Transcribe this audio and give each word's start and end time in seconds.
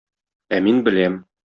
Ә 0.57 0.61
мин 0.69 0.83
беләм. 0.91 1.23